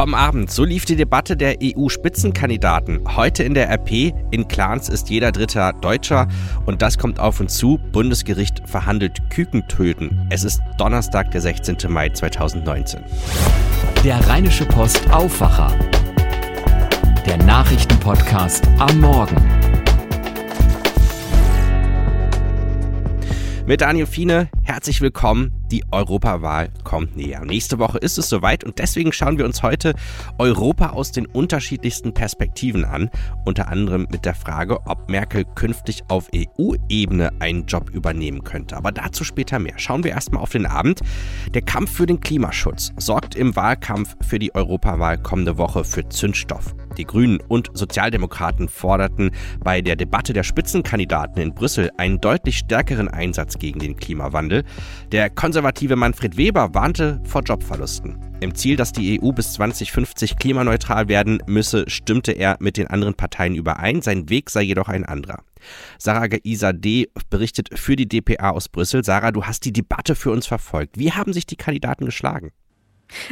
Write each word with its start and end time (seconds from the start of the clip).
Vom 0.00 0.14
Abend, 0.14 0.50
so 0.50 0.64
lief 0.64 0.86
die 0.86 0.96
Debatte 0.96 1.36
der 1.36 1.56
EU-Spitzenkandidaten. 1.62 3.00
Heute 3.16 3.42
in 3.42 3.52
der 3.52 3.68
RP, 3.68 4.14
in 4.30 4.48
Clans 4.48 4.88
ist 4.88 5.10
jeder 5.10 5.30
Dritter 5.30 5.74
Deutscher 5.74 6.26
und 6.64 6.80
das 6.80 6.96
kommt 6.96 7.20
auf 7.20 7.38
uns 7.38 7.58
zu. 7.58 7.78
Bundesgericht 7.92 8.66
verhandelt 8.66 9.18
Kükentöten. 9.28 10.26
Es 10.30 10.42
ist 10.42 10.62
Donnerstag, 10.78 11.30
der 11.32 11.42
16. 11.42 11.76
Mai 11.90 12.08
2019. 12.08 13.02
Der 14.02 14.26
Rheinische 14.26 14.64
Post 14.64 15.02
Aufwacher. 15.12 15.70
Der 17.26 17.36
Nachrichtenpodcast 17.36 18.66
am 18.78 19.00
Morgen. 19.00 19.36
Mit 23.70 23.82
Daniel 23.82 24.06
Fiene, 24.06 24.48
herzlich 24.64 25.00
willkommen. 25.00 25.52
Die 25.70 25.84
Europawahl 25.92 26.72
kommt 26.82 27.16
näher. 27.16 27.44
Nächste 27.44 27.78
Woche 27.78 27.98
ist 27.98 28.18
es 28.18 28.28
soweit 28.28 28.64
und 28.64 28.80
deswegen 28.80 29.12
schauen 29.12 29.38
wir 29.38 29.44
uns 29.44 29.62
heute 29.62 29.94
Europa 30.38 30.88
aus 30.88 31.12
den 31.12 31.24
unterschiedlichsten 31.24 32.12
Perspektiven 32.12 32.84
an. 32.84 33.10
Unter 33.44 33.68
anderem 33.68 34.08
mit 34.10 34.24
der 34.24 34.34
Frage, 34.34 34.84
ob 34.88 35.08
Merkel 35.08 35.44
künftig 35.54 36.02
auf 36.08 36.28
EU-Ebene 36.34 37.30
einen 37.38 37.66
Job 37.66 37.90
übernehmen 37.90 38.42
könnte. 38.42 38.76
Aber 38.76 38.90
dazu 38.90 39.22
später 39.22 39.60
mehr. 39.60 39.74
Schauen 39.76 40.02
wir 40.02 40.10
erstmal 40.10 40.42
auf 40.42 40.50
den 40.50 40.66
Abend. 40.66 41.02
Der 41.54 41.62
Kampf 41.62 41.92
für 41.92 42.06
den 42.06 42.18
Klimaschutz 42.18 42.90
sorgt 42.96 43.36
im 43.36 43.54
Wahlkampf 43.54 44.16
für 44.20 44.40
die 44.40 44.52
Europawahl 44.52 45.16
kommende 45.16 45.58
Woche 45.58 45.84
für 45.84 46.08
Zündstoff. 46.08 46.74
Die 47.00 47.06
Grünen 47.06 47.38
und 47.48 47.70
Sozialdemokraten 47.72 48.68
forderten 48.68 49.30
bei 49.64 49.80
der 49.80 49.96
Debatte 49.96 50.34
der 50.34 50.42
Spitzenkandidaten 50.42 51.40
in 51.40 51.54
Brüssel 51.54 51.90
einen 51.96 52.20
deutlich 52.20 52.58
stärkeren 52.58 53.08
Einsatz 53.08 53.58
gegen 53.58 53.78
den 53.78 53.96
Klimawandel. 53.96 54.64
Der 55.10 55.30
konservative 55.30 55.96
Manfred 55.96 56.36
Weber 56.36 56.74
warnte 56.74 57.18
vor 57.24 57.40
Jobverlusten. 57.40 58.18
Im 58.40 58.54
Ziel, 58.54 58.76
dass 58.76 58.92
die 58.92 59.18
EU 59.18 59.32
bis 59.32 59.54
2050 59.54 60.36
klimaneutral 60.36 61.08
werden 61.08 61.42
müsse, 61.46 61.88
stimmte 61.88 62.32
er 62.32 62.58
mit 62.60 62.76
den 62.76 62.88
anderen 62.88 63.14
Parteien 63.14 63.54
überein. 63.54 64.02
Sein 64.02 64.28
Weg 64.28 64.50
sei 64.50 64.60
jedoch 64.60 64.88
ein 64.88 65.06
anderer. 65.06 65.42
Sarah 65.96 66.28
Isa 66.42 66.74
D. 66.74 67.08
berichtet 67.30 67.70
für 67.78 67.96
die 67.96 68.08
DPA 68.08 68.50
aus 68.50 68.68
Brüssel. 68.68 69.04
Sarah, 69.04 69.32
du 69.32 69.44
hast 69.44 69.64
die 69.64 69.72
Debatte 69.72 70.14
für 70.14 70.32
uns 70.32 70.46
verfolgt. 70.46 70.98
Wie 70.98 71.12
haben 71.12 71.32
sich 71.32 71.46
die 71.46 71.56
Kandidaten 71.56 72.04
geschlagen? 72.04 72.50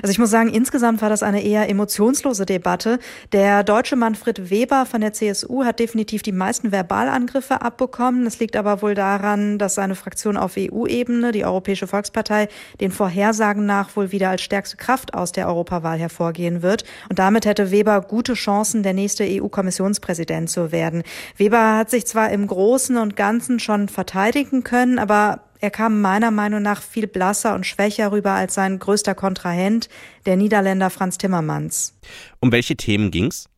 Also 0.03 0.11
ich 0.11 0.19
muss 0.19 0.31
sagen, 0.31 0.51
insgesamt 0.51 1.03
war 1.03 1.09
das 1.09 1.23
eine 1.23 1.43
eher 1.43 1.69
emotionslose 1.69 2.47
Debatte. 2.47 2.99
Der 3.33 3.65
deutsche 3.65 3.97
Manfred 3.97 4.51
Weber 4.51 4.87
von 4.87 5.01
der 5.01 5.13
CSU 5.13 5.65
hat 5.65 5.79
definitiv 5.79 6.23
die 6.23 6.33
meisten 6.33 6.73
Verbalangriffe 6.73 7.63
abbekommen. 7.63 8.25
Das 8.25 8.39
liegt 8.39 8.57
aber 8.57 8.83
wohl 8.83 8.95
daran, 8.95 9.59
dass 9.59 9.75
seine 9.75 9.95
Fraktion 9.95 10.37
auf 10.37 10.55
EU-Ebene, 10.57 11.33
die 11.33 11.45
Europäische 11.45 11.87
Volkspartei, 11.87 12.49
den 12.81 12.91
Vorhersagen 12.91 13.67
nach 13.67 13.97
wohl 13.97 14.13
wieder 14.13 14.31
als 14.31 14.43
stärkste 14.43 14.77
Kraft 14.77 15.15
aus 15.15 15.33
der 15.33 15.49
Europawahl 15.49 15.99
hervorgehen 15.99 16.63
wird. 16.63 16.85
Und 17.09 17.19
damit 17.19 17.47
hätte 17.47 17.71
Weber 17.71 18.01
gute 18.01 18.35
Chancen, 18.35 18.83
der 18.83 18.95
nächste 18.95 19.25
EU-Kommissionspräsident 19.25 20.51
zu 20.51 20.73
werden. 20.73 21.03
Weber 21.37 21.77
hat 21.77 21.91
sich 21.91 22.07
zwar 22.07 22.31
im 22.31 22.47
Großen 22.47 22.97
und 22.97 23.17
Ganzen 23.17 23.59
schon 23.59 23.89
verteidigen 23.89 24.65
können, 24.65 24.99
aber 24.99 25.41
er 25.61 25.71
kam 25.71 26.01
meiner 26.01 26.31
Meinung 26.31 26.63
nach 26.63 26.83
viel 26.83 27.07
blasser 27.07 27.55
und 27.55 27.67
schwächer 27.67 28.13
rüber 28.13 28.33
als 28.33 28.55
sein 28.55 28.79
größter 28.79 29.15
Kontrahent, 29.15 29.89
der 30.27 30.37
Niederländer 30.37 30.91
Franz 30.91 31.19
Timmermans. 31.19 31.95
Um 32.41 32.53
welche 32.53 32.77
Themen 32.77 33.11
ging's? 33.11 33.49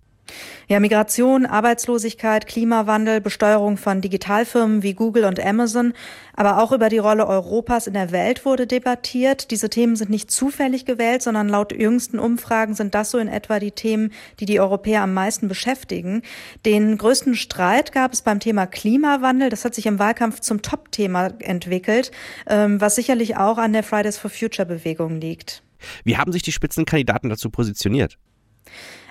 Ja, 0.68 0.78
Migration, 0.78 1.46
Arbeitslosigkeit, 1.46 2.46
Klimawandel, 2.46 3.20
Besteuerung 3.20 3.76
von 3.76 4.00
Digitalfirmen 4.00 4.82
wie 4.82 4.94
Google 4.94 5.24
und 5.24 5.44
Amazon, 5.44 5.94
aber 6.34 6.62
auch 6.62 6.72
über 6.72 6.88
die 6.88 6.98
Rolle 6.98 7.26
Europas 7.26 7.86
in 7.86 7.94
der 7.94 8.12
Welt 8.12 8.44
wurde 8.44 8.66
debattiert. 8.66 9.50
Diese 9.50 9.68
Themen 9.68 9.96
sind 9.96 10.10
nicht 10.10 10.30
zufällig 10.30 10.84
gewählt, 10.84 11.22
sondern 11.22 11.48
laut 11.48 11.72
jüngsten 11.72 12.18
Umfragen 12.18 12.74
sind 12.74 12.94
das 12.94 13.10
so 13.10 13.18
in 13.18 13.28
etwa 13.28 13.58
die 13.58 13.72
Themen, 13.72 14.12
die 14.38 14.46
die 14.46 14.60
Europäer 14.60 15.02
am 15.02 15.12
meisten 15.12 15.48
beschäftigen. 15.48 16.22
Den 16.64 16.96
größten 16.96 17.34
Streit 17.34 17.92
gab 17.92 18.12
es 18.12 18.22
beim 18.22 18.40
Thema 18.40 18.66
Klimawandel. 18.66 19.50
Das 19.50 19.64
hat 19.64 19.74
sich 19.74 19.86
im 19.86 19.98
Wahlkampf 19.98 20.40
zum 20.40 20.62
Top-Thema 20.62 21.32
entwickelt, 21.40 22.10
ähm, 22.46 22.80
was 22.80 22.94
sicherlich 22.94 23.36
auch 23.36 23.58
an 23.58 23.72
der 23.72 23.82
Fridays 23.82 24.18
for 24.18 24.30
Future 24.30 24.66
Bewegung 24.66 25.20
liegt. 25.20 25.62
Wie 26.04 26.16
haben 26.16 26.32
sich 26.32 26.42
die 26.42 26.52
Spitzenkandidaten 26.52 27.30
dazu 27.30 27.50
positioniert? 27.50 28.18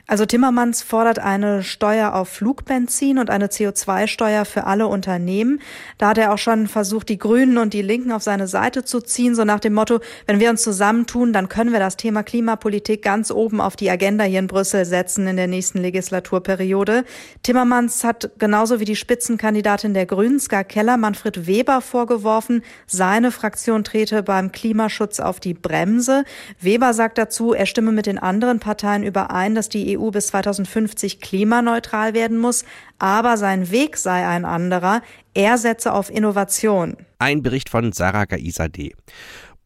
Also 0.10 0.26
Timmermans 0.26 0.82
fordert 0.82 1.20
eine 1.20 1.62
Steuer 1.62 2.16
auf 2.16 2.30
Flugbenzin 2.30 3.20
und 3.20 3.30
eine 3.30 3.46
CO2-Steuer 3.46 4.44
für 4.44 4.64
alle 4.64 4.88
Unternehmen. 4.88 5.62
Da 6.00 6.10
hat 6.10 6.18
er 6.18 6.34
auch 6.34 6.40
schon 6.40 6.66
versucht, 6.68 7.10
die 7.10 7.20
Grünen 7.20 7.60
und 7.60 7.76
die 7.76 7.84
Linken 7.84 8.12
auf 8.12 8.24
seine 8.24 8.48
Seite 8.48 8.84
zu 8.84 9.02
ziehen, 9.02 9.36
so 9.36 9.44
nach 9.44 9.60
dem 9.60 9.76
Motto, 9.76 10.00
wenn 10.26 10.40
wir 10.40 10.50
uns 10.50 10.64
zusammentun, 10.64 11.32
dann 11.32 11.48
können 11.48 11.72
wir 11.72 11.80
das 11.80 11.96
Thema 11.96 12.24
Klimapolitik 12.24 13.04
ganz 13.04 13.30
oben 13.30 13.62
auf 13.62 13.76
die 13.76 13.92
Agenda 13.92 14.24
hier 14.24 14.40
in 14.40 14.48
Brüssel 14.48 14.84
setzen 14.84 15.28
in 15.28 15.36
der 15.36 15.46
nächsten 15.46 15.78
Legislaturperiode. 15.78 17.06
Timmermans 17.44 18.04
hat 18.04 18.32
genauso 18.40 18.80
wie 18.80 18.86
die 18.86 18.96
Spitzenkandidatin 18.96 19.94
der 19.94 20.08
Grünen, 20.08 20.40
Ska 20.40 20.64
Keller, 20.64 20.98
Manfred 20.98 21.46
Weber 21.46 21.82
vorgeworfen, 21.82 22.64
seine 22.88 23.30
Fraktion 23.30 23.84
trete 23.84 24.24
beim 24.24 24.52
Klimaschutz 24.52 25.20
auf 25.20 25.40
die 25.40 25.54
Bremse. 25.54 26.24
Weber 26.60 26.96
sagt 26.96 27.20
dazu, 27.20 27.54
er 27.54 27.68
stimme 27.68 27.92
mit 27.92 28.08
den 28.08 28.18
anderen 28.18 28.60
Parteien 28.60 29.04
überein, 29.04 29.54
dass 29.54 29.70
die 29.70 29.99
EU 29.99 29.99
EU 30.00 30.12
bis 30.12 30.28
2050 30.28 31.20
klimaneutral 31.20 32.14
werden 32.14 32.38
muss, 32.38 32.66
aber 32.98 33.38
sein 33.38 33.72
Weg 33.72 33.98
sei 33.98 34.28
ein 34.28 34.46
anderer. 34.46 35.02
Er 35.34 35.58
setze 35.58 35.94
auf 35.94 36.10
Innovation. 36.10 36.98
Ein 37.20 37.44
Bericht 37.44 37.70
von 37.70 37.92
Sarah 37.92 38.26
Gaisa 38.26 38.68
D. 38.68 38.94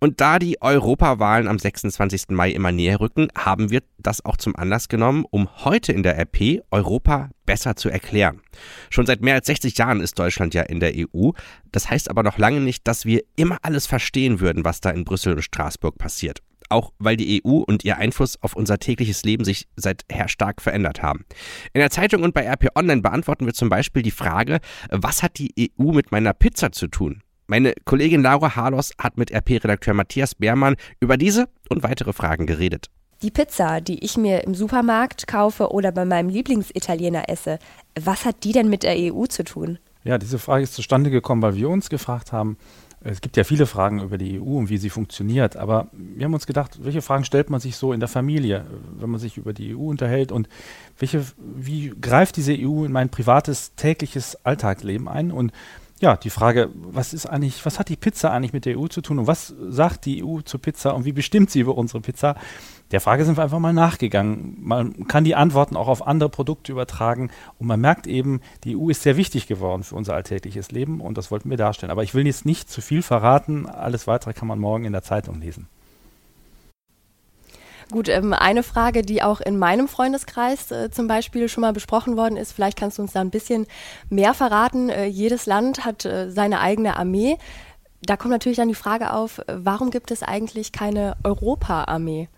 Und 0.03 0.19
da 0.19 0.37
die 0.37 0.61
Europawahlen 0.61 1.47
am 1.47 1.57
26. 1.57 2.23
Mai 2.31 2.51
immer 2.51 2.73
näher 2.73 2.99
rücken, 2.99 3.29
haben 3.37 3.71
wir 3.71 3.81
das 3.99 4.25
auch 4.25 4.35
zum 4.35 4.53
Anlass 4.53 4.89
genommen, 4.89 5.23
um 5.29 5.47
heute 5.63 5.93
in 5.93 6.03
der 6.03 6.19
RP 6.19 6.61
Europa 6.71 7.29
besser 7.45 7.77
zu 7.77 7.87
erklären. 7.87 8.41
Schon 8.89 9.05
seit 9.05 9.21
mehr 9.21 9.35
als 9.35 9.47
60 9.47 9.77
Jahren 9.77 10.01
ist 10.01 10.19
Deutschland 10.19 10.53
ja 10.53 10.63
in 10.63 10.81
der 10.81 10.91
EU. 10.93 11.31
Das 11.71 11.89
heißt 11.89 12.09
aber 12.09 12.21
noch 12.21 12.37
lange 12.37 12.59
nicht, 12.59 12.85
dass 12.85 13.05
wir 13.05 13.23
immer 13.37 13.59
alles 13.61 13.85
verstehen 13.85 14.41
würden, 14.41 14.65
was 14.65 14.81
da 14.81 14.89
in 14.89 15.05
Brüssel 15.05 15.35
und 15.35 15.41
Straßburg 15.41 15.97
passiert 15.97 16.39
auch 16.73 16.91
weil 16.99 17.15
die 17.15 17.41
EU 17.45 17.57
und 17.57 17.85
ihr 17.85 17.97
Einfluss 17.97 18.41
auf 18.41 18.55
unser 18.55 18.79
tägliches 18.79 19.23
Leben 19.23 19.45
sich 19.45 19.67
seither 19.75 20.27
stark 20.27 20.61
verändert 20.61 21.01
haben. 21.01 21.25
In 21.73 21.79
der 21.79 21.89
Zeitung 21.89 22.23
und 22.23 22.33
bei 22.33 22.45
RP 22.45 22.69
Online 22.75 23.01
beantworten 23.01 23.45
wir 23.45 23.53
zum 23.53 23.69
Beispiel 23.69 24.01
die 24.01 24.11
Frage, 24.11 24.59
was 24.89 25.23
hat 25.23 25.37
die 25.37 25.71
EU 25.79 25.91
mit 25.91 26.11
meiner 26.11 26.33
Pizza 26.33 26.71
zu 26.71 26.87
tun? 26.87 27.21
Meine 27.47 27.73
Kollegin 27.85 28.21
Laura 28.21 28.55
Harlos 28.55 28.91
hat 28.97 29.17
mit 29.17 29.31
RP-Redakteur 29.31 29.93
Matthias 29.93 30.35
Beermann 30.35 30.75
über 30.99 31.17
diese 31.17 31.49
und 31.69 31.83
weitere 31.83 32.13
Fragen 32.13 32.47
geredet. 32.47 32.87
Die 33.21 33.31
Pizza, 33.31 33.79
die 33.79 34.03
ich 34.03 34.17
mir 34.17 34.43
im 34.43 34.53
Supermarkt 34.53 35.27
kaufe 35.27 35.71
oder 35.71 35.91
bei 35.91 36.03
meinem 36.03 36.29
Lieblingsitaliener 36.29 37.29
esse, 37.29 37.59
was 37.99 38.25
hat 38.25 38.43
die 38.43 38.51
denn 38.51 38.69
mit 38.69 38.83
der 38.83 38.95
EU 38.97 39.25
zu 39.25 39.43
tun? 39.43 39.79
Ja, 40.03 40.17
diese 40.17 40.39
Frage 40.39 40.63
ist 40.63 40.73
zustande 40.73 41.09
gekommen, 41.09 41.41
weil 41.41 41.55
wir 41.55 41.69
uns 41.69 41.89
gefragt 41.89 42.33
haben, 42.33 42.57
es 43.03 43.21
gibt 43.21 43.35
ja 43.35 43.43
viele 43.43 43.65
Fragen 43.65 44.01
über 44.01 44.17
die 44.17 44.39
EU 44.39 44.57
und 44.57 44.69
wie 44.69 44.77
sie 44.77 44.89
funktioniert, 44.89 45.57
aber 45.57 45.87
wir 45.91 46.25
haben 46.25 46.33
uns 46.33 46.47
gedacht, 46.47 46.79
welche 46.83 47.01
Fragen 47.01 47.25
stellt 47.25 47.49
man 47.49 47.59
sich 47.59 47.75
so 47.75 47.91
in 47.91 47.99
der 47.99 48.09
Familie, 48.09 48.65
wenn 48.97 49.09
man 49.09 49.19
sich 49.19 49.37
über 49.37 49.53
die 49.53 49.75
EU 49.75 49.89
unterhält 49.89 50.31
und 50.31 50.47
welche, 50.97 51.25
wie 51.37 51.93
greift 51.99 52.37
diese 52.37 52.53
EU 52.53 52.85
in 52.85 52.91
mein 52.91 53.09
privates, 53.09 53.75
tägliches 53.75 54.37
Alltagsleben 54.45 55.09
ein 55.09 55.31
und 55.31 55.51
ja, 55.99 56.17
die 56.17 56.29
Frage, 56.29 56.69
was 56.73 57.13
ist 57.13 57.25
eigentlich, 57.25 57.65
was 57.65 57.79
hat 57.79 57.87
die 57.87 57.95
Pizza 57.95 58.31
eigentlich 58.31 58.51
mit 58.51 58.65
der 58.65 58.77
EU 58.77 58.87
zu 58.87 59.01
tun 59.01 59.19
und 59.19 59.27
was 59.27 59.53
sagt 59.69 60.05
die 60.05 60.23
EU 60.23 60.41
zur 60.41 60.61
Pizza 60.61 60.93
und 60.95 61.05
wie 61.05 61.13
bestimmt 61.13 61.49
sie 61.49 61.61
über 61.61 61.77
unsere 61.77 62.01
Pizza? 62.01 62.35
Der 62.91 63.01
Frage 63.01 63.25
sind 63.25 63.37
wir 63.37 63.43
einfach 63.43 63.59
mal 63.59 63.73
nachgegangen. 63.73 64.57
Man 64.61 65.07
kann 65.07 65.23
die 65.23 65.35
Antworten 65.35 65.75
auch 65.75 65.87
auf 65.87 66.05
andere 66.05 66.29
Produkte 66.29 66.71
übertragen 66.71 67.31
und 67.57 67.67
man 67.67 67.81
merkt 67.81 68.05
eben, 68.05 68.41
die 68.63 68.77
EU 68.77 68.89
ist 68.89 69.01
sehr 69.01 69.17
wichtig 69.17 69.47
geworden 69.47 69.83
für 69.83 69.95
unser 69.95 70.13
alltägliches 70.13 70.71
Leben 70.71 71.01
und 71.01 71.17
das 71.17 71.31
wollten 71.31 71.49
wir 71.49 71.57
darstellen. 71.57 71.91
Aber 71.91 72.03
ich 72.03 72.13
will 72.13 72.27
jetzt 72.27 72.45
nicht 72.45 72.69
zu 72.69 72.81
viel 72.81 73.01
verraten. 73.01 73.65
Alles 73.65 74.05
weitere 74.05 74.33
kann 74.33 74.47
man 74.47 74.59
morgen 74.59 74.85
in 74.85 74.93
der 74.93 75.01
Zeitung 75.01 75.41
lesen. 75.41 75.67
Gut, 77.91 78.09
ähm, 78.09 78.33
eine 78.33 78.63
Frage, 78.63 79.01
die 79.01 79.21
auch 79.21 79.41
in 79.41 79.57
meinem 79.59 79.87
Freundeskreis 79.87 80.71
äh, 80.71 80.89
zum 80.89 81.07
Beispiel 81.07 81.49
schon 81.49 81.61
mal 81.61 81.73
besprochen 81.73 82.17
worden 82.17 82.37
ist, 82.37 82.51
vielleicht 82.51 82.77
kannst 82.77 82.97
du 82.97 83.01
uns 83.01 83.13
da 83.13 83.21
ein 83.21 83.29
bisschen 83.29 83.67
mehr 84.09 84.33
verraten. 84.33 84.89
Äh, 84.89 85.05
jedes 85.05 85.45
Land 85.45 85.85
hat 85.85 86.05
äh, 86.05 86.31
seine 86.31 86.59
eigene 86.59 86.97
Armee. 86.97 87.37
Da 88.01 88.17
kommt 88.17 88.31
natürlich 88.31 88.57
dann 88.57 88.67
die 88.67 88.75
Frage 88.75 89.13
auf, 89.13 89.39
äh, 89.39 89.43
warum 89.57 89.91
gibt 89.91 90.11
es 90.11 90.23
eigentlich 90.23 90.71
keine 90.71 91.15
Europa-Armee? 91.23 92.29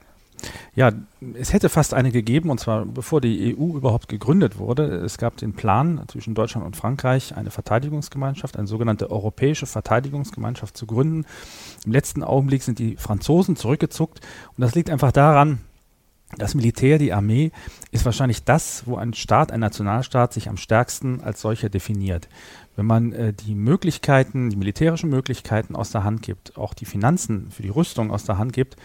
Ja, 0.75 0.91
es 1.33 1.53
hätte 1.53 1.69
fast 1.69 1.93
eine 1.93 2.11
gegeben, 2.11 2.49
und 2.49 2.59
zwar 2.59 2.85
bevor 2.85 3.21
die 3.21 3.55
EU 3.57 3.77
überhaupt 3.77 4.09
gegründet 4.09 4.57
wurde. 4.57 4.83
Es 4.83 5.17
gab 5.17 5.37
den 5.37 5.53
Plan 5.53 6.01
zwischen 6.07 6.35
Deutschland 6.35 6.65
und 6.65 6.75
Frankreich, 6.75 7.35
eine 7.35 7.51
Verteidigungsgemeinschaft, 7.51 8.57
eine 8.57 8.67
sogenannte 8.67 9.09
europäische 9.09 9.65
Verteidigungsgemeinschaft 9.65 10.75
zu 10.75 10.85
gründen. 10.85 11.25
Im 11.85 11.91
letzten 11.91 12.23
Augenblick 12.23 12.63
sind 12.63 12.79
die 12.79 12.97
Franzosen 12.97 13.55
zurückgezuckt 13.55 14.19
und 14.57 14.61
das 14.61 14.75
liegt 14.75 14.89
einfach 14.89 15.11
daran, 15.11 15.59
das 16.37 16.55
Militär, 16.55 16.97
die 16.97 17.13
Armee, 17.13 17.51
ist 17.91 18.05
wahrscheinlich 18.05 18.43
das, 18.43 18.83
wo 18.85 18.97
ein 18.97 19.13
Staat, 19.13 19.51
ein 19.51 19.59
Nationalstaat 19.59 20.33
sich 20.33 20.49
am 20.49 20.57
stärksten 20.57 21.21
als 21.21 21.41
solcher 21.41 21.69
definiert. 21.69 22.27
Wenn 22.75 22.87
man 22.87 23.13
äh, 23.13 23.31
die 23.31 23.55
Möglichkeiten, 23.55 24.49
die 24.49 24.57
militärischen 24.57 25.09
Möglichkeiten 25.09 25.75
aus 25.75 25.91
der 25.91 26.03
Hand 26.03 26.23
gibt, 26.23 26.57
auch 26.57 26.73
die 26.73 26.85
Finanzen 26.85 27.49
für 27.51 27.61
die 27.61 27.69
Rüstung 27.69 28.11
aus 28.11 28.25
der 28.25 28.37
Hand 28.37 28.51
gibt, 28.51 28.75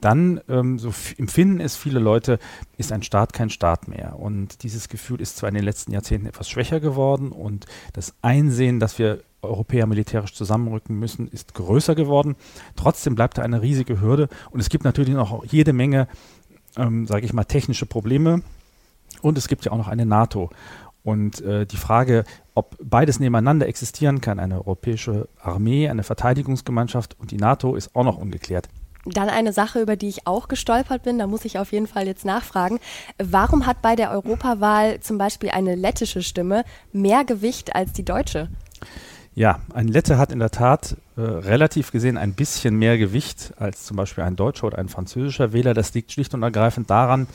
dann, 0.00 0.40
ähm, 0.48 0.78
so 0.78 0.92
empfinden 1.16 1.60
es 1.60 1.76
viele 1.76 2.00
Leute, 2.00 2.38
ist 2.76 2.92
ein 2.92 3.02
Staat 3.02 3.32
kein 3.32 3.48
Staat 3.48 3.88
mehr. 3.88 4.18
Und 4.18 4.62
dieses 4.62 4.88
Gefühl 4.88 5.20
ist 5.20 5.38
zwar 5.38 5.48
in 5.48 5.54
den 5.54 5.64
letzten 5.64 5.92
Jahrzehnten 5.92 6.26
etwas 6.26 6.50
schwächer 6.50 6.80
geworden 6.80 7.32
und 7.32 7.66
das 7.94 8.14
Einsehen, 8.20 8.78
dass 8.78 8.98
wir 8.98 9.22
Europäer 9.42 9.86
militärisch 9.86 10.34
zusammenrücken 10.34 10.98
müssen, 10.98 11.26
ist 11.28 11.54
größer 11.54 11.94
geworden. 11.94 12.36
Trotzdem 12.76 13.14
bleibt 13.14 13.38
da 13.38 13.42
eine 13.42 13.62
riesige 13.62 14.02
Hürde 14.02 14.28
und 14.50 14.60
es 14.60 14.68
gibt 14.68 14.84
natürlich 14.84 15.14
noch 15.14 15.44
jede 15.46 15.72
Menge, 15.72 16.08
ähm, 16.76 17.06
sage 17.06 17.24
ich 17.26 17.32
mal, 17.32 17.44
technische 17.44 17.86
Probleme. 17.86 18.42
Und 19.22 19.38
es 19.38 19.48
gibt 19.48 19.64
ja 19.64 19.72
auch 19.72 19.78
noch 19.78 19.88
eine 19.88 20.06
NATO. 20.06 20.50
Und 21.02 21.40
äh, 21.40 21.66
die 21.66 21.76
Frage, 21.76 22.24
ob 22.54 22.76
beides 22.82 23.20
nebeneinander 23.20 23.66
existieren 23.66 24.20
kann, 24.20 24.38
eine 24.38 24.58
europäische 24.58 25.28
Armee, 25.40 25.88
eine 25.88 26.02
Verteidigungsgemeinschaft 26.02 27.18
und 27.18 27.30
die 27.30 27.38
NATO, 27.38 27.74
ist 27.74 27.94
auch 27.96 28.04
noch 28.04 28.18
ungeklärt. 28.18 28.68
Dann 29.06 29.30
eine 29.30 29.54
Sache, 29.54 29.80
über 29.80 29.96
die 29.96 30.08
ich 30.08 30.26
auch 30.26 30.48
gestolpert 30.48 31.04
bin, 31.04 31.18
da 31.18 31.26
muss 31.26 31.46
ich 31.46 31.58
auf 31.58 31.72
jeden 31.72 31.86
Fall 31.86 32.06
jetzt 32.06 32.26
nachfragen. 32.26 32.78
Warum 33.16 33.66
hat 33.66 33.80
bei 33.80 33.96
der 33.96 34.10
Europawahl 34.10 35.00
zum 35.00 35.16
Beispiel 35.16 35.50
eine 35.50 35.74
lettische 35.74 36.22
Stimme 36.22 36.64
mehr 36.92 37.24
Gewicht 37.24 37.74
als 37.74 37.94
die 37.94 38.04
deutsche? 38.04 38.48
Ja, 39.40 39.58
ein 39.72 39.88
Lette 39.88 40.18
hat 40.18 40.32
in 40.32 40.38
der 40.38 40.50
Tat 40.50 40.98
äh, 41.16 41.22
relativ 41.22 41.92
gesehen 41.92 42.18
ein 42.18 42.34
bisschen 42.34 42.76
mehr 42.76 42.98
Gewicht 42.98 43.54
als 43.56 43.86
zum 43.86 43.96
Beispiel 43.96 44.22
ein 44.22 44.36
deutscher 44.36 44.66
oder 44.66 44.76
ein 44.76 44.90
französischer 44.90 45.54
Wähler. 45.54 45.72
Das 45.72 45.94
liegt 45.94 46.12
schlicht 46.12 46.34
und 46.34 46.42
ergreifend 46.42 46.90
daran, 46.90 47.26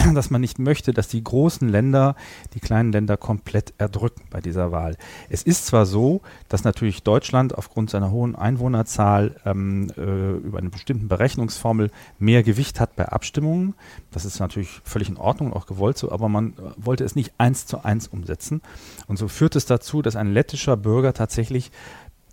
dass 0.14 0.30
man 0.30 0.40
nicht 0.40 0.58
möchte, 0.58 0.92
dass 0.92 1.08
die 1.08 1.22
großen 1.22 1.68
Länder 1.68 2.14
die 2.54 2.60
kleinen 2.60 2.92
Länder 2.92 3.16
komplett 3.16 3.74
erdrücken 3.78 4.22
bei 4.30 4.40
dieser 4.40 4.72
Wahl. 4.72 4.96
Es 5.28 5.42
ist 5.42 5.66
zwar 5.66 5.86
so, 5.86 6.20
dass 6.48 6.64
natürlich 6.64 7.02
Deutschland 7.02 7.56
aufgrund 7.56 7.90
seiner 7.90 8.10
hohen 8.10 8.34
Einwohnerzahl 8.36 9.36
ähm, 9.44 9.90
äh, 9.96 10.32
über 10.36 10.58
eine 10.58 10.70
bestimmte 10.70 11.06
Berechnungsformel 11.06 11.90
mehr 12.18 12.42
Gewicht 12.42 12.80
hat 12.80 12.96
bei 12.96 13.08
Abstimmungen. 13.08 13.74
Das 14.10 14.24
ist 14.24 14.40
natürlich 14.40 14.80
völlig 14.84 15.08
in 15.08 15.16
Ordnung, 15.16 15.52
auch 15.52 15.66
gewollt 15.66 15.98
so, 15.98 16.10
aber 16.12 16.28
man 16.28 16.50
äh, 16.50 16.54
wollte 16.76 17.04
es 17.04 17.16
nicht 17.16 17.32
eins 17.38 17.66
zu 17.66 17.84
eins 17.84 18.08
umsetzen. 18.08 18.62
Und 19.06 19.18
so 19.18 19.28
führt 19.28 19.56
es 19.56 19.66
dazu, 19.66 20.02
dass 20.02 20.16
ein 20.16 20.32
lettischer 20.32 20.76
Bürger 20.76 21.12
tatsächlich 21.12 21.70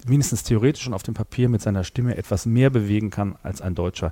mindestens 0.06 0.44
theoretisch 0.44 0.88
und 0.88 0.94
auf 0.94 1.04
dem 1.04 1.14
Papier 1.14 1.50
mit 1.50 1.62
seiner 1.62 1.84
Stimme 1.84 2.18
etwas 2.18 2.46
mehr 2.46 2.70
bewegen 2.70 3.10
kann 3.10 3.36
als 3.44 3.62
ein 3.62 3.76
Deutscher 3.76 4.12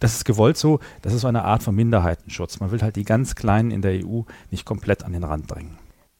das 0.00 0.14
ist 0.14 0.24
gewollt 0.24 0.56
so, 0.56 0.80
das 1.02 1.12
ist 1.12 1.22
so 1.22 1.28
eine 1.28 1.44
Art 1.44 1.62
von 1.62 1.74
Minderheitenschutz. 1.74 2.60
Man 2.60 2.70
will 2.70 2.82
halt 2.82 2.96
die 2.96 3.04
ganz 3.04 3.34
Kleinen 3.34 3.70
in 3.70 3.82
der 3.82 4.04
EU 4.04 4.22
nicht 4.50 4.64
komplett 4.64 5.04
an 5.04 5.12
den 5.12 5.24
Rand 5.24 5.50
drängen. 5.50 5.78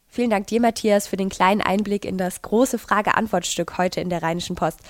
Vielen 0.08 0.30
Dank 0.30 0.46
dir, 0.46 0.62
Matthias, 0.62 1.06
für 1.06 1.18
den 1.18 1.28
kleinen 1.28 1.60
Einblick 1.60 2.06
in 2.06 2.16
das 2.16 2.40
große 2.40 2.78
Frage-Antwort-Stück 2.78 3.76
heute 3.76 4.00
in 4.00 4.08
der 4.08 4.22
Rheinischen 4.22 4.56
Post. 4.56 4.80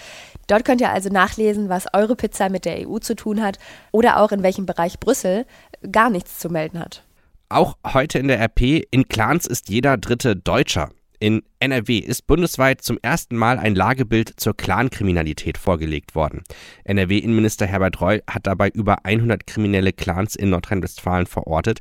Dort 0.46 0.64
könnt 0.64 0.80
ihr 0.80 0.90
also 0.90 1.08
nachlesen, 1.08 1.68
was 1.68 1.86
eure 1.92 2.14
Pizza 2.14 2.48
mit 2.48 2.64
der 2.64 2.88
EU 2.88 2.98
zu 2.98 3.16
tun 3.16 3.42
hat 3.42 3.58
oder 3.90 4.20
auch 4.20 4.30
in 4.30 4.44
welchem 4.44 4.66
Bereich 4.66 5.00
Brüssel 5.00 5.44
gar 5.90 6.10
nichts 6.10 6.38
zu 6.38 6.48
melden 6.48 6.78
hat. 6.78 7.02
Auch 7.48 7.76
heute 7.84 8.20
in 8.20 8.28
der 8.28 8.40
RP, 8.40 8.86
in 8.90 9.08
Clans 9.08 9.46
ist 9.46 9.68
jeder 9.68 9.96
dritte 9.96 10.36
Deutscher. 10.36 10.90
In 11.18 11.42
NRW 11.60 11.98
ist 11.98 12.26
bundesweit 12.26 12.82
zum 12.82 12.98
ersten 13.00 13.36
Mal 13.36 13.58
ein 13.58 13.74
Lagebild 13.74 14.34
zur 14.36 14.54
Clankriminalität 14.54 15.56
vorgelegt 15.56 16.14
worden. 16.14 16.42
NRW-Innenminister 16.84 17.66
Herbert 17.66 18.00
Reul 18.00 18.22
hat 18.28 18.46
dabei 18.46 18.68
über 18.68 19.04
100 19.04 19.46
kriminelle 19.46 19.92
Clans 19.92 20.36
in 20.36 20.50
Nordrhein-Westfalen 20.50 21.26
verortet. 21.26 21.80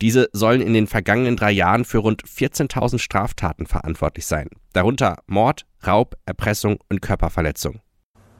Diese 0.00 0.28
sollen 0.32 0.60
in 0.60 0.74
den 0.74 0.88
vergangenen 0.88 1.36
drei 1.36 1.52
Jahren 1.52 1.84
für 1.84 1.98
rund 1.98 2.24
14.000 2.24 2.98
Straftaten 2.98 3.66
verantwortlich 3.66 4.26
sein. 4.26 4.48
Darunter 4.72 5.18
Mord, 5.26 5.66
Raub, 5.86 6.16
Erpressung 6.26 6.78
und 6.88 7.00
Körperverletzung. 7.00 7.80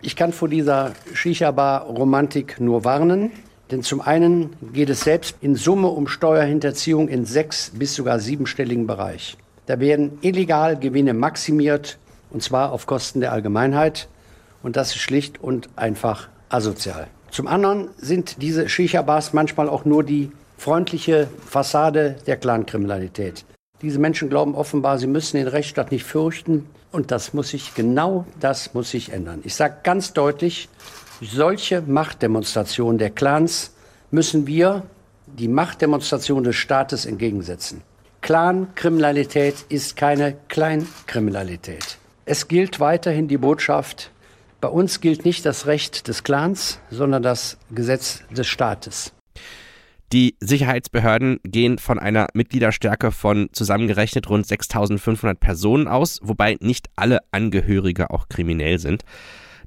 Ich 0.02 0.16
kann 0.16 0.32
vor 0.32 0.48
dieser 0.48 0.92
Shisha-Bar-Romantik 1.12 2.60
nur 2.60 2.84
warnen. 2.84 3.30
Denn 3.70 3.82
zum 3.82 4.02
einen 4.02 4.54
geht 4.74 4.90
es 4.90 5.00
selbst 5.00 5.36
in 5.40 5.54
Summe 5.54 5.88
um 5.88 6.06
Steuerhinterziehung 6.06 7.08
in 7.08 7.24
sechs 7.24 7.70
bis 7.70 7.94
sogar 7.94 8.20
siebenstelligen 8.20 8.86
Bereich. 8.86 9.38
Da 9.66 9.80
werden 9.80 10.18
illegal 10.20 10.78
Gewinne 10.78 11.14
maximiert, 11.14 11.98
und 12.30 12.42
zwar 12.42 12.72
auf 12.72 12.86
Kosten 12.86 13.20
der 13.20 13.32
Allgemeinheit. 13.32 14.08
Und 14.62 14.76
das 14.76 14.90
ist 14.90 14.98
schlicht 14.98 15.42
und 15.42 15.68
einfach 15.76 16.28
asozial. 16.48 17.06
Zum 17.30 17.46
anderen 17.46 17.88
sind 17.96 18.42
diese 18.42 18.68
Shisha-Bars 18.68 19.32
manchmal 19.32 19.68
auch 19.68 19.84
nur 19.84 20.04
die 20.04 20.30
freundliche 20.56 21.28
Fassade 21.46 22.16
der 22.26 22.36
Clankriminalität. 22.36 23.44
Diese 23.82 23.98
Menschen 23.98 24.28
glauben 24.28 24.54
offenbar, 24.54 24.98
sie 24.98 25.06
müssen 25.06 25.36
den 25.36 25.48
Rechtsstaat 25.48 25.90
nicht 25.90 26.04
fürchten. 26.04 26.66
Und 26.92 27.10
das 27.10 27.34
muss 27.34 27.48
sich, 27.48 27.74
genau 27.74 28.24
das 28.38 28.72
muss 28.72 28.90
sich 28.90 29.12
ändern. 29.12 29.40
Ich 29.44 29.56
sage 29.56 29.78
ganz 29.82 30.12
deutlich, 30.12 30.68
solche 31.20 31.82
Machtdemonstrationen 31.82 32.98
der 32.98 33.10
Clans 33.10 33.72
müssen 34.10 34.46
wir 34.46 34.84
die 35.26 35.48
Machtdemonstration 35.48 36.44
des 36.44 36.54
Staates 36.54 37.04
entgegensetzen. 37.04 37.82
Clankriminalität 38.24 39.66
ist 39.68 39.96
keine 39.96 40.34
Kleinkriminalität. 40.48 41.98
Es 42.24 42.48
gilt 42.48 42.80
weiterhin 42.80 43.28
die 43.28 43.36
Botschaft, 43.36 44.12
bei 44.62 44.68
uns 44.68 45.02
gilt 45.02 45.26
nicht 45.26 45.44
das 45.44 45.66
Recht 45.66 46.08
des 46.08 46.24
Clans, 46.24 46.80
sondern 46.90 47.22
das 47.22 47.58
Gesetz 47.70 48.22
des 48.30 48.46
Staates. 48.46 49.12
Die 50.14 50.36
Sicherheitsbehörden 50.40 51.38
gehen 51.44 51.76
von 51.76 51.98
einer 51.98 52.28
Mitgliederstärke 52.32 53.12
von 53.12 53.50
zusammengerechnet 53.52 54.30
rund 54.30 54.46
6500 54.46 55.38
Personen 55.38 55.86
aus, 55.86 56.18
wobei 56.22 56.56
nicht 56.60 56.88
alle 56.96 57.18
Angehörige 57.30 58.08
auch 58.08 58.30
kriminell 58.30 58.78
sind. 58.78 59.04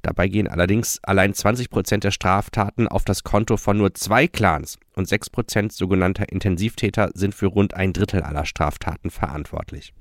Dabei 0.01 0.27
gehen 0.27 0.47
allerdings 0.47 0.99
allein 1.03 1.33
20 1.33 1.69
Prozent 1.69 2.03
der 2.03 2.11
Straftaten 2.11 2.87
auf 2.87 3.03
das 3.05 3.23
Konto 3.23 3.57
von 3.57 3.77
nur 3.77 3.93
zwei 3.93 4.27
Clans 4.27 4.77
und 4.95 5.07
6 5.07 5.29
Prozent 5.29 5.73
sogenannter 5.73 6.29
Intensivtäter 6.29 7.09
sind 7.13 7.33
für 7.33 7.47
rund 7.47 7.73
ein 7.73 7.93
Drittel 7.93 8.21
aller 8.21 8.45
Straftaten 8.45 9.09
verantwortlich. 9.09 9.93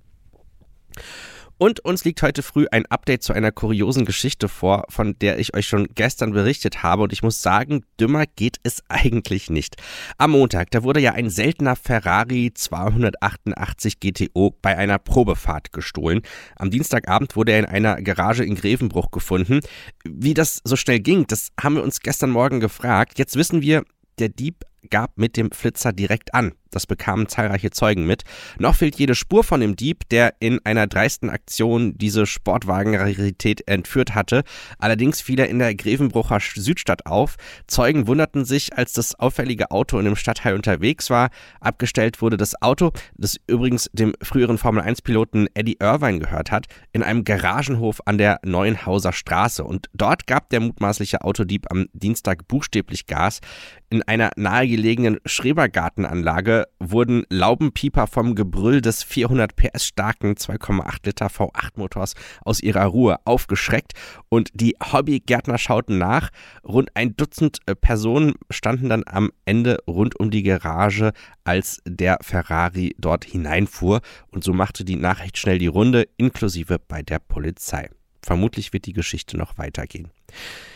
Und 1.59 1.81
uns 1.81 2.05
liegt 2.05 2.23
heute 2.23 2.43
früh 2.43 2.67
ein 2.71 2.85
Update 2.87 3.23
zu 3.23 3.33
einer 3.33 3.51
kuriosen 3.51 4.05
Geschichte 4.05 4.49
vor, 4.49 4.85
von 4.91 5.19
der 5.19 5.39
ich 5.39 5.55
euch 5.55 5.67
schon 5.67 5.89
gestern 5.95 6.33
berichtet 6.33 6.83
habe. 6.83 7.03
Und 7.03 7.13
ich 7.13 7.23
muss 7.23 7.41
sagen, 7.41 7.83
dümmer 7.99 8.25
geht 8.27 8.59
es 8.63 8.83
eigentlich 8.89 9.49
nicht. 9.49 9.77
Am 10.19 10.33
Montag, 10.33 10.71
da 10.71 10.83
wurde 10.83 11.01
ja 11.01 11.13
ein 11.13 11.31
seltener 11.31 11.77
Ferrari 11.77 12.53
288 12.53 14.01
GTO 14.01 14.55
bei 14.61 14.77
einer 14.77 14.99
Probefahrt 14.99 15.73
gestohlen. 15.73 16.21
Am 16.57 16.71
Dienstagabend 16.71 17.37
wurde 17.37 17.53
er 17.53 17.61
in 17.61 17.65
einer 17.67 18.03
Garage 18.03 18.45
in 18.45 18.55
Grevenbruch 18.55 19.11
gefunden. 19.11 19.61
Wie 20.05 20.35
das 20.35 20.61
so 20.65 20.77
schnell 20.77 21.01
ging, 21.01 21.27
das 21.27 21.49
haben 21.59 21.77
wir 21.77 21.83
uns 21.83 22.01
gestern 22.01 22.31
Morgen 22.31 22.61
gefragt. 22.61 23.19
Jetzt 23.19 23.37
wissen 23.37 23.63
wir, 23.63 23.83
der 24.19 24.29
Dieb 24.29 24.65
gab 24.91 25.17
mit 25.17 25.37
dem 25.37 25.51
Flitzer 25.51 25.93
direkt 25.93 26.35
an. 26.35 26.53
Das 26.71 26.87
bekamen 26.87 27.29
zahlreiche 27.29 27.71
Zeugen 27.71 28.07
mit. 28.07 28.23
Noch 28.59 28.75
fehlt 28.75 28.97
jede 28.97 29.15
Spur 29.15 29.45
von 29.45 29.61
dem 29.61 29.77
Dieb, 29.77 30.09
der 30.09 30.35
in 30.41 30.61
einer 30.65 30.87
dreisten 30.87 31.31
Aktion 31.31 31.97
diese 31.97 32.27
Sportwagenrarität 32.27 33.67
entführt 33.69 34.15
hatte. 34.15 34.43
Allerdings 34.79 35.21
fiel 35.21 35.41
er 35.41 35.49
in 35.49 35.59
der 35.59 35.75
Grevenbrucher 35.75 36.39
Südstadt 36.41 37.07
auf. 37.07 37.37
Zeugen 37.67 38.07
wunderten 38.07 38.45
sich, 38.45 38.77
als 38.77 38.93
das 38.93 39.15
auffällige 39.15 39.71
Auto 39.71 39.99
in 39.99 40.05
dem 40.05 40.17
Stadtteil 40.17 40.55
unterwegs 40.55 41.11
war. 41.11 41.31
Abgestellt 41.61 42.23
wurde 42.23 42.37
das 42.37 42.61
Auto, 42.63 42.93
das 43.17 43.37
übrigens 43.47 43.91
dem 43.93 44.15
früheren 44.23 44.59
Formel-1-Piloten 44.59 45.49
Eddie 45.55 45.77
Irvine 45.81 46.19
gehört 46.19 46.51
hat, 46.51 46.67
in 46.93 47.03
einem 47.03 47.25
Garagenhof 47.25 48.01
an 48.07 48.19
der 48.19 48.41
Neuenhauser 48.45 49.13
Straße. 49.13 49.65
Und 49.65 49.89
dort 49.95 50.27
gab 50.27 50.51
der 50.51 50.61
mutmaßliche 50.61 51.23
Autodieb 51.23 51.67
am 51.71 51.87
Dienstag 51.93 52.49
buchstäblich 52.49 53.07
Gas. 53.07 53.41
In 53.89 54.03
einer 54.03 54.31
nahegelegenen 54.37 55.19
Schrebergartenanlage 55.25 56.56
wurden 56.79 57.25
Laubenpieper 57.29 58.07
vom 58.07 58.35
Gebrüll 58.35 58.81
des 58.81 59.03
400 59.03 59.55
PS 59.55 59.87
starken 59.87 60.35
2,8 60.35 61.05
Liter 61.05 61.27
V8 61.27 61.73
Motors 61.77 62.15
aus 62.45 62.61
ihrer 62.61 62.87
Ruhe 62.87 63.19
aufgeschreckt 63.25 63.93
und 64.29 64.51
die 64.55 64.77
Hobbygärtner 64.83 65.59
schauten 65.59 65.99
nach. 65.99 66.31
Rund 66.65 66.91
ein 66.95 67.17
Dutzend 67.17 67.59
äh, 67.67 67.75
Personen 67.75 68.35
standen 68.51 68.89
dann 68.89 69.05
am 69.07 69.31
Ende 69.45 69.79
rund 69.87 70.19
um 70.19 70.31
die 70.31 70.43
Garage, 70.43 71.13
als 71.45 71.83
der 71.87 72.19
Ferrari 72.23 72.95
dort 72.99 73.25
hineinfuhr 73.25 74.01
und 74.29 74.45
so 74.45 74.53
machte 74.53 74.85
die 74.85 74.97
Nachricht 74.97 75.39
schnell 75.39 75.59
die 75.59 75.67
Runde, 75.67 76.07
inklusive 76.17 76.79
bei 76.79 77.03
der 77.03 77.19
Polizei. 77.19 77.91
Vermutlich 78.27 78.73
wird 78.73 78.87
die 78.87 78.93
Geschichte 78.93 79.37
noch 79.37 79.57
weitergehen. 79.57 80.11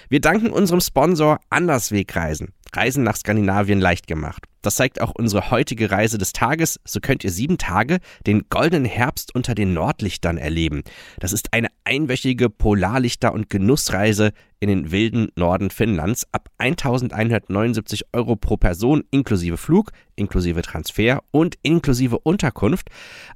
Wir 0.09 0.21
danken 0.21 0.51
unserem 0.51 0.81
Sponsor 0.81 1.41
Anderswegreisen. 1.51 2.53
Reisen 2.73 3.03
nach 3.03 3.17
Skandinavien 3.17 3.81
leicht 3.81 4.07
gemacht. 4.07 4.47
Das 4.63 4.75
zeigt 4.77 5.01
auch 5.01 5.13
unsere 5.15 5.51
heutige 5.51 5.91
Reise 5.91 6.19
des 6.19 6.33
Tages. 6.33 6.81
So 6.85 7.01
könnt 7.01 7.25
ihr 7.25 7.31
sieben 7.31 7.59
Tage 7.59 7.99
den 8.27 8.45
goldenen 8.51 8.85
Herbst 8.85 9.35
unter 9.35 9.55
den 9.55 9.73
Nordlichtern 9.73 10.37
erleben. 10.37 10.83
Das 11.19 11.33
ist 11.33 11.53
eine 11.53 11.69
einwöchige 11.85 12.51
Polarlichter- 12.51 13.33
und 13.33 13.49
Genussreise 13.49 14.33
in 14.61 14.69
den 14.69 14.91
wilden 14.91 15.29
Norden 15.37 15.71
Finnlands 15.71 16.27
ab 16.33 16.49
1179 16.59 18.05
Euro 18.13 18.37
pro 18.37 18.59
Person 18.59 19.05
inklusive 19.11 19.57
Flug, 19.57 19.93
inklusive 20.17 20.61
Transfer 20.63 21.23
und 21.31 21.57
inklusive 21.63 22.19
Unterkunft. 22.19 22.89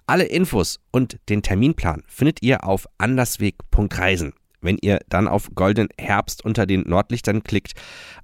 Alle 0.07 0.25
Infos 0.25 0.81
und 0.91 1.19
den 1.31 1.43
Terminplan 1.43 2.03
findet 2.07 2.43
ihr 2.43 2.65
auf 2.65 2.87
andersweg.reisen. 2.99 4.35
Wenn 4.65 4.79
ihr 4.81 5.01
dann 5.09 5.29
auf 5.29 5.51
Golden 5.55 5.89
Herbst 5.99 6.45
unter 6.45 6.67
den 6.67 6.89
Nordlichtern 6.89 7.45
klickt, 7.45 7.75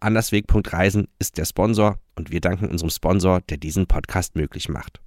andersweg.reisen 0.00 1.06
ist 1.18 1.36
der 1.36 1.44
Sponsor 1.44 1.98
und 2.16 2.30
wir 2.32 2.40
danken 2.40 2.68
unserem 2.68 2.90
Sponsor, 2.90 3.42
der 3.42 3.58
diesen 3.58 3.86
Podcast 3.86 4.36
möglich 4.36 4.68
macht. 4.68 5.00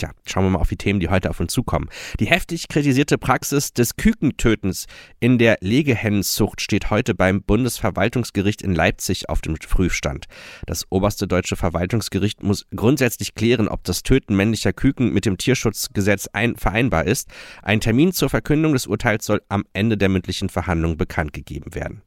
Tja, 0.00 0.12
schauen 0.24 0.44
wir 0.44 0.50
mal 0.50 0.60
auf 0.60 0.70
die 0.70 0.78
Themen, 0.78 0.98
die 0.98 1.10
heute 1.10 1.28
auf 1.28 1.40
uns 1.40 1.52
zukommen. 1.52 1.90
Die 2.20 2.24
heftig 2.24 2.68
kritisierte 2.68 3.18
Praxis 3.18 3.74
des 3.74 3.96
Kükentötens 3.96 4.86
in 5.20 5.36
der 5.36 5.58
Legehennenzucht 5.60 6.62
steht 6.62 6.88
heute 6.88 7.14
beim 7.14 7.42
Bundesverwaltungsgericht 7.42 8.62
in 8.62 8.74
Leipzig 8.74 9.28
auf 9.28 9.42
dem 9.42 9.56
Prüfstand. 9.56 10.24
Das 10.64 10.86
oberste 10.88 11.28
deutsche 11.28 11.56
Verwaltungsgericht 11.56 12.42
muss 12.42 12.64
grundsätzlich 12.74 13.34
klären, 13.34 13.68
ob 13.68 13.84
das 13.84 14.02
Töten 14.02 14.36
männlicher 14.36 14.72
Küken 14.72 15.12
mit 15.12 15.26
dem 15.26 15.36
Tierschutzgesetz 15.36 16.28
ein 16.32 16.56
vereinbar 16.56 17.04
ist. 17.04 17.28
Ein 17.62 17.82
Termin 17.82 18.14
zur 18.14 18.30
Verkündung 18.30 18.72
des 18.72 18.86
Urteils 18.86 19.26
soll 19.26 19.42
am 19.50 19.64
Ende 19.74 19.98
der 19.98 20.08
mündlichen 20.08 20.48
Verhandlung 20.48 20.96
bekannt 20.96 21.34
gegeben 21.34 21.74
werden. 21.74 22.00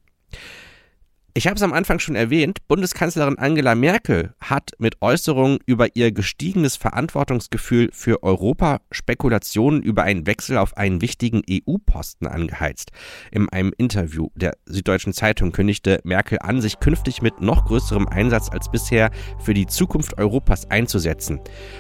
Ich 1.35 1.47
habe 1.47 1.55
es 1.55 1.63
am 1.63 1.73
Anfang 1.73 1.97
schon 1.97 2.15
erwähnt, 2.15 2.59
Bundeskanzlerin 2.67 3.39
Angela 3.39 3.73
Merkel 3.73 4.35
hat 4.39 4.73
mit 4.77 5.01
Äußerungen 5.01 5.57
über 5.65 5.95
ihr 5.95 6.11
gestiegenes 6.11 6.75
Verantwortungsgefühl 6.75 7.89
für 7.91 8.21
Europa 8.21 8.81
Spekulationen 8.91 9.81
über 9.81 10.03
einen 10.03 10.27
Wechsel 10.27 10.59
auf 10.59 10.77
einen 10.77 11.01
wichtigen 11.01 11.41
EU-Posten 11.49 12.27
angeheizt. 12.27 12.91
In 13.31 13.49
einem 13.49 13.73
Interview 13.79 14.29
der 14.35 14.53
Süddeutschen 14.67 15.13
Zeitung 15.13 15.51
kündigte 15.51 16.01
Merkel 16.03 16.37
an, 16.39 16.61
sich 16.61 16.79
künftig 16.79 17.23
mit 17.23 17.41
noch 17.41 17.65
größerem 17.65 18.07
Einsatz 18.07 18.51
als 18.51 18.69
bisher 18.69 19.09
für 19.39 19.55
die 19.55 19.65
Zukunft 19.65 20.19
Europas 20.19 20.69
einzusetzen. 20.69 21.39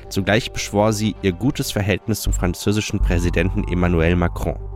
Zugleich 0.09 0.51
beschwor 0.51 0.93
sie 0.93 1.15
ihr 1.21 1.31
gutes 1.31 1.71
Verhältnis 1.71 2.21
zum 2.21 2.33
französischen 2.33 3.01
Präsidenten 3.01 3.63
Emmanuel 3.71 4.15
Macron. 4.15 4.72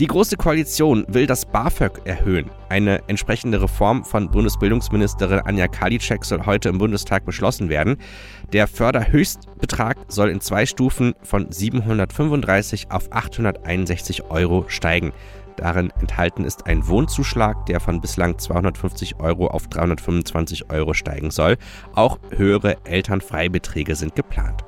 Die 0.00 0.08
Große 0.08 0.36
Koalition 0.36 1.04
will 1.06 1.28
das 1.28 1.46
BAföG 1.46 2.00
erhöhen. 2.04 2.50
Eine 2.68 3.00
entsprechende 3.06 3.62
Reform 3.62 4.04
von 4.04 4.28
Bundesbildungsministerin 4.28 5.38
Anja 5.38 5.68
Karliczek 5.68 6.24
soll 6.24 6.44
heute 6.44 6.68
im 6.68 6.78
Bundestag 6.78 7.24
beschlossen 7.24 7.68
werden. 7.68 7.98
Der 8.52 8.66
Förderhöchstbetrag 8.66 9.96
soll 10.08 10.30
in 10.30 10.40
zwei 10.40 10.66
Stufen 10.66 11.14
von 11.22 11.46
735 11.52 12.90
auf 12.90 13.06
861 13.12 14.24
Euro 14.30 14.64
steigen. 14.66 15.12
Darin 15.54 15.92
enthalten 16.00 16.44
ist 16.44 16.66
ein 16.66 16.88
Wohnzuschlag, 16.88 17.64
der 17.66 17.78
von 17.78 18.00
bislang 18.00 18.36
250 18.36 19.20
Euro 19.20 19.46
auf 19.46 19.68
325 19.68 20.72
Euro 20.72 20.94
steigen 20.94 21.30
soll. 21.30 21.56
Auch 21.94 22.18
höhere 22.30 22.78
Elternfreibeträge 22.84 23.94
sind 23.94 24.16
geplant. 24.16 24.64